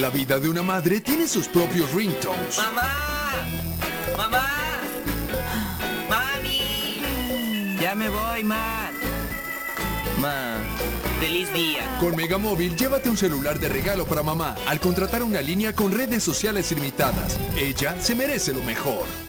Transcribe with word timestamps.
La 0.00 0.10
vida 0.10 0.38
de 0.38 0.48
una 0.48 0.62
madre 0.62 1.00
tiene 1.00 1.26
sus 1.26 1.48
propios 1.48 1.92
ringtones. 1.92 2.56
¡Mamá! 2.56 2.88
¡Mamá! 4.16 4.46
¡Mami! 6.08 7.76
Ya 7.80 7.96
me 7.96 8.08
voy, 8.08 8.44
Matt. 8.44 8.92
Ma, 10.20 10.58
feliz 11.18 11.52
día. 11.52 11.98
Con 11.98 12.14
Megamóvil, 12.14 12.76
llévate 12.76 13.10
un 13.10 13.16
celular 13.16 13.58
de 13.58 13.68
regalo 13.68 14.06
para 14.06 14.22
mamá 14.22 14.54
al 14.68 14.78
contratar 14.78 15.24
una 15.24 15.40
línea 15.40 15.72
con 15.72 15.90
redes 15.90 16.22
sociales 16.22 16.70
ilimitadas. 16.70 17.36
Ella 17.56 18.00
se 18.00 18.14
merece 18.14 18.52
lo 18.52 18.62
mejor. 18.62 19.27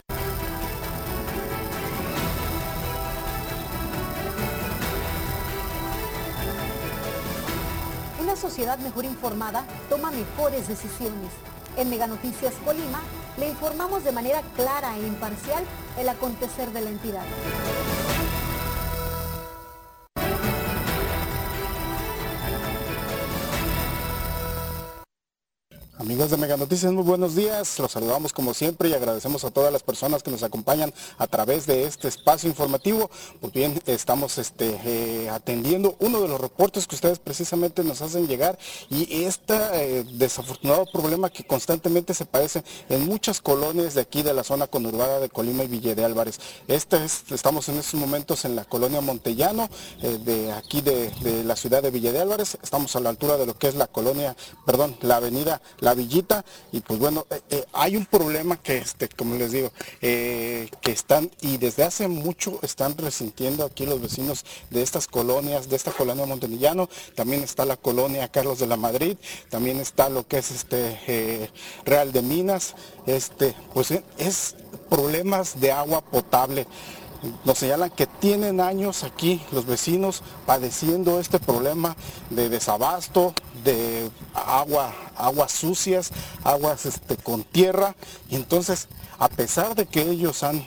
Sociedad 8.40 8.78
mejor 8.78 9.04
informada 9.04 9.64
toma 9.88 10.10
mejores 10.10 10.66
decisiones. 10.66 11.30
En 11.76 11.90
Mega 11.90 12.06
Noticias 12.06 12.54
Colima 12.64 13.00
le 13.38 13.48
informamos 13.48 14.02
de 14.02 14.12
manera 14.12 14.42
clara 14.56 14.96
e 14.96 15.06
imparcial 15.06 15.62
el 15.98 16.08
acontecer 16.08 16.70
de 16.72 16.80
la 16.80 16.90
entidad. 16.90 17.24
Amigos 26.10 26.32
de 26.32 26.38
Mega 26.38 26.56
Noticias, 26.56 26.92
muy 26.92 27.04
buenos 27.04 27.36
días. 27.36 27.78
Los 27.78 27.92
saludamos 27.92 28.32
como 28.32 28.52
siempre 28.52 28.88
y 28.88 28.94
agradecemos 28.94 29.44
a 29.44 29.52
todas 29.52 29.72
las 29.72 29.84
personas 29.84 30.24
que 30.24 30.32
nos 30.32 30.42
acompañan 30.42 30.92
a 31.18 31.28
través 31.28 31.66
de 31.66 31.84
este 31.84 32.08
espacio 32.08 32.48
informativo. 32.48 33.08
Pues 33.40 33.52
bien, 33.52 33.80
estamos 33.86 34.36
este, 34.38 34.76
eh, 34.84 35.28
atendiendo 35.30 35.94
uno 36.00 36.20
de 36.20 36.26
los 36.26 36.40
reportes 36.40 36.88
que 36.88 36.96
ustedes 36.96 37.20
precisamente 37.20 37.84
nos 37.84 38.02
hacen 38.02 38.26
llegar 38.26 38.58
y 38.90 39.22
este 39.22 39.54
eh, 39.54 40.04
desafortunado 40.14 40.84
problema 40.92 41.30
que 41.30 41.44
constantemente 41.44 42.12
se 42.12 42.26
padece 42.26 42.64
en 42.88 43.06
muchas 43.06 43.40
colonias 43.40 43.94
de 43.94 44.00
aquí 44.00 44.24
de 44.24 44.34
la 44.34 44.42
zona 44.42 44.66
conurbada 44.66 45.20
de 45.20 45.28
Colima 45.28 45.62
y 45.62 45.68
Villa 45.68 45.94
de 45.94 46.04
Álvarez. 46.04 46.40
Este 46.66 47.04
es, 47.04 47.22
estamos 47.30 47.68
en 47.68 47.78
estos 47.78 48.00
momentos 48.00 48.44
en 48.44 48.56
la 48.56 48.64
colonia 48.64 49.00
Montellano, 49.00 49.70
eh, 50.02 50.18
de 50.24 50.50
aquí 50.54 50.80
de, 50.80 51.10
de 51.20 51.44
la 51.44 51.54
ciudad 51.54 51.84
de 51.84 51.92
Villa 51.92 52.10
de 52.10 52.18
Álvarez. 52.18 52.58
Estamos 52.64 52.96
a 52.96 53.00
la 53.00 53.10
altura 53.10 53.36
de 53.36 53.46
lo 53.46 53.56
que 53.56 53.68
es 53.68 53.76
la 53.76 53.86
colonia, 53.86 54.34
perdón, 54.66 54.96
la 55.02 55.14
avenida 55.14 55.62
La 55.78 55.99
Y 56.72 56.80
pues 56.80 56.98
bueno, 56.98 57.26
eh, 57.30 57.40
eh, 57.50 57.64
hay 57.72 57.96
un 57.96 58.06
problema 58.06 58.56
que, 58.56 58.78
este, 58.78 59.08
como 59.08 59.36
les 59.36 59.52
digo, 59.52 59.72
eh, 60.00 60.68
que 60.80 60.92
están 60.92 61.30
y 61.40 61.56
desde 61.56 61.84
hace 61.84 62.08
mucho 62.08 62.58
están 62.62 62.96
resintiendo 62.96 63.64
aquí 63.64 63.86
los 63.86 64.00
vecinos 64.00 64.44
de 64.70 64.82
estas 64.82 65.06
colonias, 65.06 65.68
de 65.68 65.76
esta 65.76 65.92
colonia 65.92 66.26
Montenillano, 66.26 66.88
también 67.14 67.42
está 67.42 67.64
la 67.64 67.76
colonia 67.76 68.28
Carlos 68.28 68.58
de 68.58 68.66
la 68.66 68.76
Madrid, 68.76 69.16
también 69.48 69.78
está 69.78 70.08
lo 70.08 70.26
que 70.26 70.38
es 70.38 70.50
este 70.50 71.50
Real 71.84 72.12
de 72.12 72.22
Minas, 72.22 72.74
este, 73.06 73.54
pues 73.72 73.92
es 74.18 74.54
problemas 74.88 75.60
de 75.60 75.72
agua 75.72 76.00
potable. 76.00 76.66
Nos 77.44 77.58
señalan 77.58 77.90
que 77.90 78.06
tienen 78.06 78.60
años 78.60 79.04
aquí 79.04 79.42
los 79.52 79.66
vecinos 79.66 80.22
padeciendo 80.46 81.20
este 81.20 81.38
problema 81.38 81.94
de 82.30 82.48
desabasto, 82.48 83.34
de 83.62 84.10
agua, 84.34 84.94
aguas 85.16 85.52
sucias, 85.52 86.12
aguas 86.44 86.86
este, 86.86 87.16
con 87.16 87.42
tierra. 87.44 87.94
Y 88.30 88.36
entonces, 88.36 88.88
a 89.18 89.28
pesar 89.28 89.74
de 89.74 89.86
que 89.86 90.02
ellos 90.02 90.42
han 90.42 90.66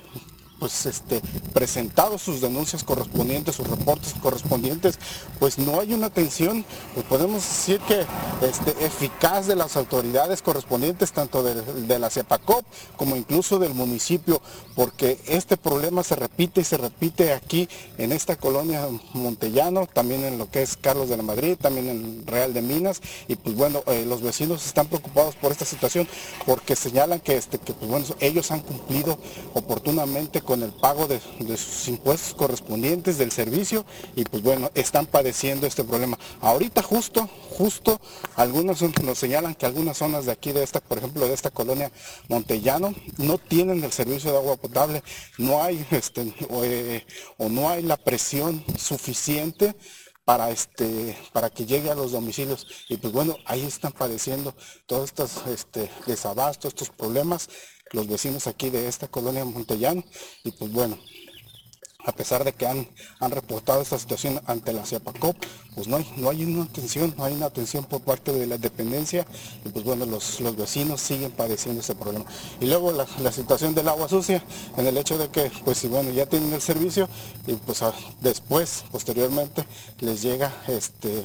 pues 0.63 0.85
este 0.85 1.19
presentado 1.51 2.17
sus 2.17 2.39
denuncias 2.39 2.85
correspondientes, 2.85 3.57
sus 3.57 3.67
reportes 3.67 4.13
correspondientes, 4.21 4.97
pues 5.37 5.57
no 5.57 5.81
hay 5.81 5.93
una 5.93 6.07
atención, 6.07 6.63
pues 6.93 7.05
podemos 7.05 7.41
decir 7.41 7.81
que 7.81 8.05
este, 8.41 8.71
eficaz 8.85 9.45
de 9.45 9.57
las 9.57 9.75
autoridades 9.75 10.41
correspondientes, 10.41 11.11
tanto 11.11 11.43
de, 11.43 11.99
la 11.99 12.09
CEPACOP 12.09 12.63
como 12.95 13.17
incluso 13.17 13.59
del 13.59 13.73
municipio, 13.73 14.41
porque 14.73 15.19
este 15.27 15.57
problema 15.57 16.01
se 16.01 16.15
repite 16.15 16.61
y 16.61 16.63
se 16.63 16.77
repite 16.77 17.33
aquí 17.33 17.67
en 17.97 18.13
esta 18.13 18.37
colonia 18.37 18.87
Montellano, 19.11 19.85
también 19.85 20.23
en 20.23 20.37
lo 20.37 20.49
que 20.49 20.61
es 20.61 20.77
Carlos 20.77 21.09
de 21.09 21.17
la 21.17 21.23
Madrid, 21.23 21.57
también 21.59 21.89
en 21.89 22.25
Real 22.25 22.53
de 22.53 22.61
Minas, 22.61 23.01
y 23.27 23.35
pues 23.35 23.53
bueno, 23.57 23.83
eh, 23.87 24.05
los 24.07 24.21
vecinos 24.21 24.65
están 24.65 24.87
preocupados 24.87 25.35
por 25.35 25.51
esta 25.51 25.65
situación 25.65 26.07
porque 26.45 26.77
señalan 26.77 27.19
que, 27.19 27.35
este, 27.35 27.57
que 27.57 27.73
pues 27.73 27.91
bueno, 27.91 28.05
ellos 28.21 28.49
han 28.51 28.61
cumplido 28.61 29.19
oportunamente 29.53 30.41
con 30.41 30.52
el 30.61 30.71
pago 30.71 31.07
de, 31.07 31.19
sus 31.57 31.87
impuestos 31.87 32.35
correspondientes 32.35 33.17
del 33.17 33.31
servicio 33.31 33.85
y 34.15 34.23
pues 34.25 34.43
bueno, 34.43 34.69
están 34.75 35.05
padeciendo 35.07 35.65
este 35.65 35.83
problema. 35.83 36.19
Ahorita 36.41 36.83
justo, 36.83 37.27
justo, 37.49 37.99
algunos 38.35 38.81
nos 39.01 39.17
señalan 39.17 39.55
que 39.55 39.65
algunas 39.65 39.97
zonas 39.97 40.25
de 40.25 40.33
aquí 40.33 40.51
de 40.51 40.63
esta, 40.63 40.79
por 40.79 40.97
ejemplo, 40.99 41.25
de 41.25 41.33
esta 41.33 41.49
colonia 41.49 41.91
Montellano, 42.27 42.93
no 43.17 43.37
tienen 43.37 43.83
el 43.83 43.91
servicio 43.91 44.31
de 44.31 44.37
agua 44.37 44.57
potable, 44.57 45.03
no 45.37 45.63
hay 45.63 45.85
este, 45.91 46.33
o, 46.49 46.63
eh, 46.63 47.05
no 47.39 47.69
hay 47.69 47.81
la 47.81 47.97
presión 47.97 48.63
suficiente 48.77 49.75
para 50.25 50.51
este 50.51 51.17
para 51.33 51.49
que 51.49 51.65
llegue 51.65 51.91
a 51.91 51.95
los 51.95 52.13
domicilios 52.13 52.65
y 52.87 52.97
pues 52.97 53.11
bueno 53.11 53.35
ahí 53.45 53.61
están 53.65 53.91
padeciendo 53.91 54.55
todos 54.85 55.05
estos 55.09 55.45
este, 55.47 55.89
desabastos 56.07 56.69
estos 56.69 56.89
problemas 56.89 57.49
los 57.93 58.07
vecinos 58.07 58.47
aquí 58.47 58.69
de 58.69 58.87
esta 58.87 59.07
colonia 59.07 59.45
Montellano 59.45 60.03
y 60.43 60.51
pues 60.51 60.71
bueno 60.71 60.97
a 62.05 62.11
pesar 62.11 62.43
de 62.43 62.53
que 62.53 62.67
han, 62.67 62.87
han 63.19 63.31
reportado 63.31 63.81
esta 63.81 63.97
situación 63.97 64.41
ante 64.45 64.73
la 64.73 64.85
CEPACOP, 64.85 65.37
pues 65.75 65.87
no 65.87 65.97
hay, 65.97 66.13
no 66.17 66.29
hay 66.29 66.43
una 66.43 66.63
atención, 66.63 67.13
no 67.17 67.23
hay 67.23 67.33
una 67.33 67.45
atención 67.45 67.85
por 67.85 68.01
parte 68.01 68.33
de 68.33 68.45
la 68.45 68.57
dependencia 68.57 69.25
y 69.65 69.69
pues 69.69 69.85
bueno, 69.85 70.05
los, 70.05 70.39
los 70.41 70.55
vecinos 70.55 71.01
siguen 71.01 71.31
padeciendo 71.31 71.81
ese 71.81 71.95
problema. 71.95 72.25
Y 72.59 72.65
luego 72.65 72.91
la, 72.91 73.07
la, 73.21 73.31
situación 73.31 73.73
del 73.73 73.87
agua 73.87 74.09
sucia, 74.09 74.43
en 74.77 74.85
el 74.85 74.97
hecho 74.97 75.17
de 75.17 75.29
que 75.29 75.51
pues 75.63 75.87
bueno, 75.89 76.11
ya 76.11 76.25
tienen 76.25 76.53
el 76.53 76.61
servicio 76.61 77.07
y 77.47 77.53
pues 77.53 77.81
después, 78.21 78.83
posteriormente, 78.91 79.65
les 79.99 80.21
llega 80.21 80.53
este 80.67 81.23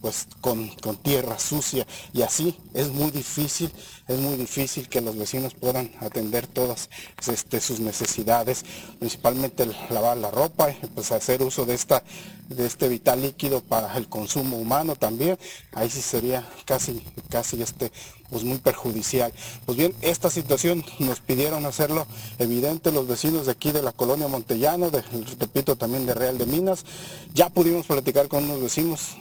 pues 0.00 0.26
con, 0.40 0.68
con, 0.76 0.96
tierra 0.96 1.38
sucia. 1.38 1.86
Y 2.12 2.22
así 2.22 2.56
es 2.74 2.88
muy 2.88 3.10
difícil, 3.10 3.70
es 4.08 4.18
muy 4.18 4.36
difícil 4.36 4.88
que 4.88 5.00
los 5.00 5.16
vecinos 5.16 5.54
puedan 5.54 5.90
atender 6.00 6.46
todas 6.46 6.88
este, 7.30 7.60
sus 7.60 7.80
necesidades, 7.80 8.64
principalmente 8.98 9.66
lavar 9.90 10.16
la 10.16 10.30
ropa 10.30 10.70
y 10.70 10.86
pues 10.94 11.12
hacer 11.12 11.42
uso 11.42 11.66
de 11.66 11.74
esta 11.74 12.02
de 12.50 12.66
este 12.66 12.88
vital 12.88 13.22
líquido 13.22 13.60
para 13.60 13.96
el 13.96 14.08
consumo 14.08 14.56
humano 14.58 14.96
también, 14.96 15.38
ahí 15.72 15.88
sí 15.88 16.02
sería 16.02 16.48
casi, 16.64 17.00
casi 17.28 17.62
este, 17.62 17.92
pues 18.28 18.42
muy 18.42 18.58
perjudicial. 18.58 19.32
Pues 19.64 19.78
bien, 19.78 19.94
esta 20.00 20.30
situación 20.30 20.84
nos 20.98 21.20
pidieron 21.20 21.64
hacerlo 21.64 22.06
evidente 22.38 22.90
los 22.90 23.06
vecinos 23.06 23.46
de 23.46 23.52
aquí 23.52 23.70
de 23.70 23.82
la 23.82 23.92
colonia 23.92 24.26
Montellano, 24.26 24.90
de, 24.90 25.02
repito 25.38 25.76
también 25.76 26.06
de 26.06 26.14
Real 26.14 26.38
de 26.38 26.46
Minas, 26.46 26.84
ya 27.32 27.50
pudimos 27.50 27.86
platicar 27.86 28.26
con 28.26 28.44
unos 28.44 28.60
vecinos, 28.60 29.16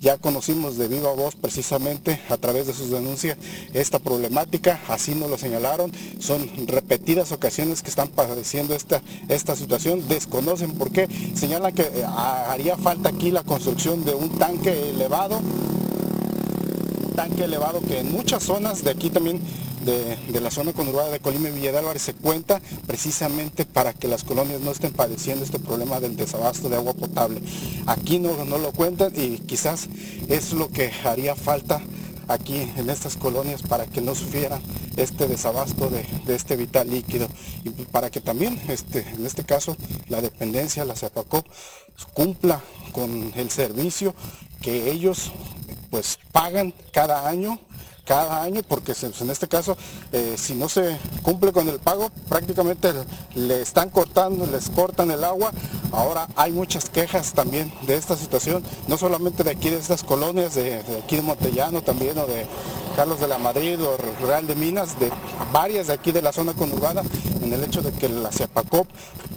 ya 0.00 0.18
conocimos 0.18 0.78
de 0.78 0.88
viva 0.88 1.12
voz 1.12 1.34
precisamente 1.34 2.20
a 2.28 2.36
través 2.36 2.66
de 2.66 2.72
sus 2.72 2.90
denuncias 2.90 3.36
esta 3.74 3.98
problemática, 3.98 4.80
así 4.88 5.14
nos 5.14 5.30
lo 5.30 5.36
señalaron, 5.36 5.92
son 6.18 6.50
repetidas 6.66 7.32
ocasiones 7.32 7.82
que 7.82 7.90
están 7.90 8.08
padeciendo 8.08 8.74
esta, 8.74 9.02
esta 9.28 9.56
situación, 9.56 10.08
desconocen 10.08 10.72
por 10.72 10.90
qué, 10.90 11.08
señalan 11.34 11.74
que 11.74 11.82
eh, 11.82 12.04
haría 12.06 12.76
falta 12.76 13.10
aquí 13.10 13.30
la 13.30 13.42
construcción 13.42 14.04
de 14.04 14.14
un 14.14 14.38
tanque 14.38 14.90
elevado, 14.90 15.38
un 15.38 17.12
tanque 17.14 17.44
elevado 17.44 17.80
que 17.80 18.00
en 18.00 18.12
muchas 18.12 18.42
zonas 18.42 18.82
de 18.84 18.90
aquí 18.90 19.10
también 19.10 19.40
de, 19.84 20.40
la 20.40 20.50
zona 20.50 20.72
conurbada 20.72 21.10
de 21.10 21.20
Colima 21.20 21.48
y 21.48 21.52
Villa 21.52 21.72
se 21.98 22.14
cuenta 22.14 22.60
precisamente 22.86 23.64
para 23.64 23.92
que 23.92 24.08
las 24.08 24.24
colonias 24.24 24.60
no 24.60 24.70
estén 24.70 24.92
padeciendo 24.92 25.44
este 25.44 25.58
problema 25.58 26.00
del 26.00 26.16
desabasto 26.16 26.68
de 26.68 26.76
agua 26.76 26.92
potable. 26.94 27.40
Aquí 27.86 28.18
no, 28.18 28.44
no 28.44 28.58
lo 28.58 28.72
cuentan 28.72 29.12
y 29.14 29.38
quizás 29.38 29.88
es 30.28 30.52
lo 30.52 30.68
que 30.68 30.90
haría 31.04 31.34
falta 31.34 31.80
aquí 32.28 32.70
en 32.76 32.88
estas 32.88 33.16
colonias 33.16 33.62
para 33.62 33.86
que 33.86 34.00
no 34.00 34.14
sufrieran 34.14 34.62
este 34.96 35.26
desabasto 35.26 35.88
de, 35.90 36.04
de, 36.24 36.34
este 36.36 36.56
vital 36.56 36.88
líquido 36.88 37.28
y 37.64 37.70
para 37.70 38.10
que 38.10 38.20
también 38.20 38.60
este, 38.68 39.00
en 39.00 39.26
este 39.26 39.44
caso 39.44 39.76
la 40.08 40.20
dependencia, 40.20 40.84
la 40.84 40.94
CEPACOP, 40.94 41.46
cumpla 42.14 42.62
con 42.92 43.32
el 43.34 43.50
servicio 43.50 44.14
que 44.62 44.90
ellos 44.90 45.32
pues 45.90 46.18
pagan 46.32 46.72
cada 46.92 47.28
año 47.28 47.58
cada 48.10 48.42
año 48.42 48.62
porque 48.66 48.92
en 49.00 49.30
este 49.30 49.46
caso 49.46 49.76
eh, 50.10 50.34
si 50.36 50.56
no 50.56 50.68
se 50.68 50.98
cumple 51.22 51.52
con 51.52 51.68
el 51.68 51.78
pago 51.78 52.10
prácticamente 52.28 52.92
le 53.36 53.62
están 53.62 53.88
cortando, 53.88 54.46
les 54.46 54.68
cortan 54.68 55.12
el 55.12 55.22
agua. 55.22 55.52
Ahora 55.92 56.26
hay 56.34 56.50
muchas 56.50 56.90
quejas 56.90 57.34
también 57.34 57.72
de 57.86 57.94
esta 57.94 58.16
situación, 58.16 58.64
no 58.88 58.98
solamente 58.98 59.44
de 59.44 59.52
aquí 59.52 59.70
de 59.70 59.78
estas 59.78 60.02
colonias, 60.02 60.56
de, 60.56 60.82
aquí 61.04 61.14
de 61.14 61.22
Montellano 61.22 61.82
también 61.82 62.18
o 62.18 62.26
de 62.26 62.46
Carlos 62.96 63.20
de 63.20 63.28
la 63.28 63.38
Madrid 63.38 63.80
o 63.80 63.96
Real 64.26 64.44
de 64.44 64.56
Minas, 64.56 64.98
de 64.98 65.08
varias 65.52 65.86
de 65.86 65.92
aquí 65.92 66.10
de 66.10 66.20
la 66.20 66.32
zona 66.32 66.52
conurbada, 66.52 67.04
en 67.40 67.52
el 67.52 67.62
hecho 67.62 67.80
de 67.80 67.92
que 67.92 68.08
la 68.08 68.32
CEPACOP 68.32 68.88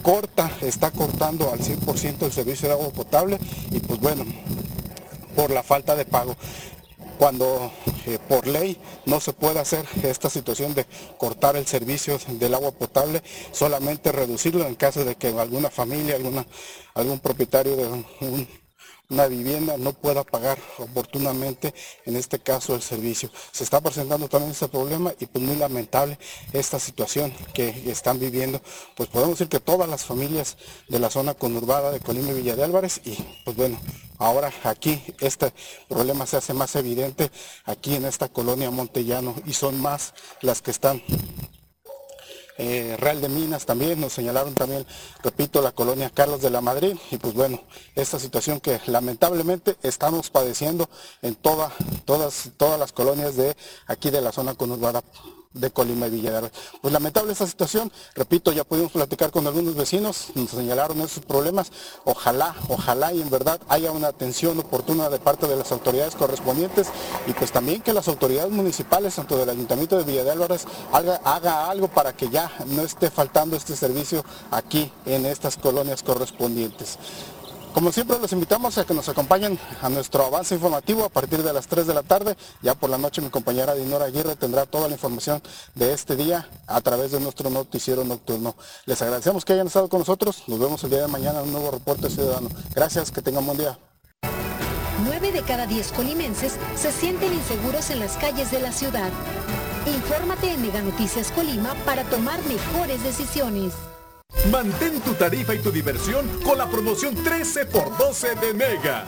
corta, 0.02 0.50
está 0.62 0.90
cortando 0.90 1.52
al 1.52 1.60
100% 1.60 2.22
el 2.22 2.32
servicio 2.32 2.66
de 2.66 2.74
agua 2.74 2.88
potable 2.88 3.38
y 3.70 3.78
pues 3.78 4.00
bueno, 4.00 4.24
por 5.36 5.50
la 5.50 5.62
falta 5.62 5.94
de 5.94 6.04
pago. 6.06 6.34
Cuando 7.18 7.70
eh, 8.06 8.18
por 8.28 8.46
ley 8.46 8.76
no 9.06 9.20
se 9.20 9.32
puede 9.32 9.60
hacer 9.60 9.84
esta 10.02 10.28
situación 10.28 10.74
de 10.74 10.86
cortar 11.18 11.56
el 11.56 11.66
servicio 11.66 12.18
del 12.28 12.54
agua 12.54 12.72
potable, 12.72 13.22
solamente 13.52 14.12
reducirlo 14.12 14.66
en 14.66 14.74
caso 14.74 15.04
de 15.04 15.16
que 15.16 15.28
alguna 15.28 15.70
familia, 15.70 16.16
alguna, 16.16 16.46
algún 16.94 17.20
propietario 17.20 17.76
de 17.76 17.86
un 17.86 18.48
una 19.10 19.26
vivienda 19.26 19.76
no 19.76 19.92
pueda 19.92 20.24
pagar 20.24 20.58
oportunamente, 20.78 21.74
en 22.04 22.16
este 22.16 22.38
caso, 22.38 22.74
el 22.74 22.82
servicio. 22.82 23.30
Se 23.52 23.64
está 23.64 23.80
presentando 23.80 24.28
también 24.28 24.52
este 24.52 24.68
problema 24.68 25.12
y 25.20 25.26
pues 25.26 25.44
muy 25.44 25.56
lamentable 25.56 26.18
esta 26.52 26.78
situación 26.78 27.32
que 27.52 27.68
están 27.90 28.18
viviendo. 28.18 28.60
Pues 28.96 29.08
podemos 29.08 29.38
decir 29.38 29.48
que 29.48 29.60
todas 29.60 29.88
las 29.88 30.04
familias 30.04 30.56
de 30.88 30.98
la 30.98 31.10
zona 31.10 31.34
conurbada 31.34 31.90
de 31.90 32.00
Colima 32.00 32.30
y 32.30 32.34
Villa 32.34 32.56
de 32.56 32.64
Álvarez 32.64 33.00
y 33.04 33.16
pues 33.44 33.56
bueno, 33.56 33.78
ahora 34.18 34.52
aquí 34.64 35.02
este 35.20 35.52
problema 35.88 36.26
se 36.26 36.38
hace 36.38 36.54
más 36.54 36.74
evidente 36.76 37.30
aquí 37.64 37.94
en 37.94 38.06
esta 38.06 38.28
colonia 38.28 38.70
Montellano 38.70 39.34
y 39.44 39.52
son 39.52 39.80
más 39.80 40.14
las 40.40 40.62
que 40.62 40.70
están 40.70 41.02
eh, 42.58 42.96
Real 42.98 43.20
de 43.20 43.28
Minas 43.28 43.66
también, 43.66 44.00
nos 44.00 44.12
señalaron 44.12 44.54
también, 44.54 44.86
repito, 45.22 45.60
la 45.60 45.72
colonia 45.72 46.10
Carlos 46.10 46.40
de 46.40 46.50
la 46.50 46.60
Madrid, 46.60 46.96
y 47.10 47.16
pues 47.16 47.34
bueno, 47.34 47.62
esta 47.94 48.18
situación 48.18 48.60
que 48.60 48.80
lamentablemente 48.86 49.76
estamos 49.82 50.30
padeciendo 50.30 50.88
en 51.22 51.34
toda, 51.34 51.72
todas, 52.04 52.50
todas 52.56 52.78
las 52.78 52.92
colonias 52.92 53.36
de 53.36 53.56
aquí 53.86 54.10
de 54.10 54.20
la 54.20 54.32
zona 54.32 54.54
conurbada 54.54 55.02
de 55.54 55.70
Colima 55.70 56.08
y 56.08 56.10
Villarreal. 56.10 56.52
Pues 56.82 56.92
lamentable 56.92 57.32
esta 57.32 57.46
situación, 57.46 57.90
repito, 58.14 58.52
ya 58.52 58.64
pudimos 58.64 58.92
platicar 58.92 59.30
con 59.30 59.46
algunos 59.46 59.74
vecinos, 59.74 60.28
nos 60.34 60.50
señalaron 60.50 61.00
esos 61.00 61.24
problemas, 61.24 61.70
ojalá, 62.04 62.54
ojalá 62.68 63.12
y 63.12 63.22
en 63.22 63.30
verdad 63.30 63.60
haya 63.68 63.92
una 63.92 64.08
atención 64.08 64.58
oportuna 64.58 65.08
de 65.08 65.18
parte 65.18 65.46
de 65.46 65.56
las 65.56 65.72
autoridades 65.72 66.14
correspondientes 66.14 66.88
y 67.26 67.32
pues 67.32 67.52
también 67.52 67.80
que 67.80 67.92
las 67.92 68.08
autoridades 68.08 68.52
municipales, 68.52 69.14
tanto 69.14 69.36
del 69.36 69.48
Ayuntamiento 69.48 69.96
de 69.96 70.04
Villa 70.04 70.24
de 70.24 70.32
Álvarez, 70.32 70.66
haga, 70.92 71.20
haga 71.24 71.70
algo 71.70 71.88
para 71.88 72.14
que 72.14 72.28
ya 72.28 72.50
no 72.66 72.82
esté 72.82 73.10
faltando 73.10 73.56
este 73.56 73.76
servicio 73.76 74.24
aquí 74.50 74.92
en 75.06 75.26
estas 75.26 75.56
colonias 75.56 76.02
correspondientes. 76.02 76.98
Como 77.74 77.90
siempre 77.90 78.20
los 78.20 78.30
invitamos 78.32 78.78
a 78.78 78.84
que 78.84 78.94
nos 78.94 79.08
acompañen 79.08 79.58
a 79.82 79.88
nuestro 79.88 80.24
avance 80.24 80.54
informativo 80.54 81.04
a 81.04 81.08
partir 81.08 81.42
de 81.42 81.52
las 81.52 81.66
3 81.66 81.88
de 81.88 81.92
la 81.92 82.04
tarde. 82.04 82.36
Ya 82.62 82.76
por 82.76 82.88
la 82.88 82.98
noche 82.98 83.20
mi 83.20 83.30
compañera 83.30 83.74
Dinora 83.74 84.04
Aguirre 84.04 84.36
tendrá 84.36 84.64
toda 84.64 84.86
la 84.86 84.94
información 84.94 85.42
de 85.74 85.92
este 85.92 86.14
día 86.14 86.48
a 86.68 86.80
través 86.82 87.10
de 87.10 87.18
nuestro 87.18 87.50
noticiero 87.50 88.04
nocturno. 88.04 88.54
Les 88.86 89.02
agradecemos 89.02 89.44
que 89.44 89.54
hayan 89.54 89.66
estado 89.66 89.88
con 89.88 89.98
nosotros. 89.98 90.44
Nos 90.46 90.60
vemos 90.60 90.84
el 90.84 90.90
día 90.90 91.00
de 91.00 91.08
mañana 91.08 91.40
en 91.40 91.46
un 91.46 91.52
nuevo 91.52 91.72
reporte 91.72 92.08
ciudadano. 92.08 92.48
Gracias, 92.76 93.10
que 93.10 93.22
tengan 93.22 93.44
buen 93.44 93.58
día. 93.58 93.76
9 95.02 95.32
de 95.32 95.42
cada 95.42 95.66
10 95.66 95.90
colimenses 95.92 96.52
se 96.76 96.92
sienten 96.92 97.34
inseguros 97.34 97.90
en 97.90 97.98
las 97.98 98.16
calles 98.18 98.52
de 98.52 98.60
la 98.60 98.70
ciudad. 98.70 99.10
Infórmate 99.84 100.52
en 100.52 100.62
Mega 100.62 100.80
Noticias 100.80 101.32
Colima 101.32 101.74
para 101.84 102.04
tomar 102.04 102.38
mejores 102.44 103.02
decisiones. 103.02 103.72
Mantén 104.50 105.00
tu 105.00 105.14
tarifa 105.14 105.54
y 105.54 105.58
tu 105.58 105.70
diversión 105.70 106.26
con 106.44 106.58
la 106.58 106.68
promoción 106.68 107.14
13x12 107.16 108.40
de 108.40 108.54
Mega. 108.54 109.06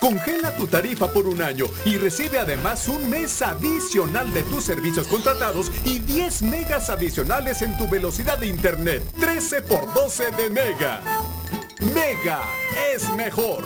Congela 0.00 0.54
tu 0.54 0.66
tarifa 0.66 1.10
por 1.12 1.26
un 1.26 1.42
año 1.42 1.66
y 1.84 1.96
recibe 1.96 2.38
además 2.38 2.86
un 2.88 3.10
mes 3.10 3.42
adicional 3.42 4.32
de 4.32 4.42
tus 4.44 4.64
servicios 4.64 5.08
contratados 5.08 5.72
y 5.84 5.98
10 5.98 6.42
megas 6.42 6.90
adicionales 6.90 7.62
en 7.62 7.76
tu 7.76 7.88
velocidad 7.88 8.38
de 8.38 8.46
internet. 8.46 9.02
13 9.18 9.58
x 9.58 9.78
12 9.94 10.30
de 10.32 10.50
Mega. 10.50 11.00
Mega 11.94 12.42
es 12.94 13.08
mejor. 13.14 13.64